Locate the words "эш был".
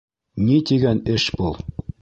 1.17-1.63